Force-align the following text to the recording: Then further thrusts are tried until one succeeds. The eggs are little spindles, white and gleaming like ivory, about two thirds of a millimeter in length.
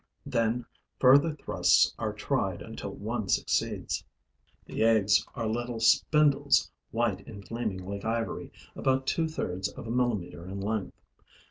Then 0.25 0.65
further 0.99 1.35
thrusts 1.35 1.93
are 1.99 2.11
tried 2.11 2.63
until 2.63 2.89
one 2.95 3.29
succeeds. 3.29 4.03
The 4.65 4.83
eggs 4.83 5.23
are 5.35 5.45
little 5.45 5.79
spindles, 5.79 6.71
white 6.89 7.27
and 7.27 7.47
gleaming 7.47 7.85
like 7.85 8.03
ivory, 8.03 8.51
about 8.75 9.05
two 9.05 9.27
thirds 9.27 9.69
of 9.69 9.85
a 9.85 9.91
millimeter 9.91 10.43
in 10.47 10.59
length. 10.59 10.95